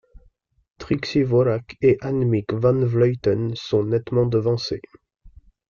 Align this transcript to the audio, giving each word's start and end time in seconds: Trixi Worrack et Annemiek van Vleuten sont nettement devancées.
Trixi 0.79 1.21
Worrack 1.33 1.75
et 1.81 1.99
Annemiek 2.01 2.53
van 2.55 2.83
Vleuten 2.87 3.53
sont 3.55 3.83
nettement 3.83 4.25
devancées. 4.25 4.81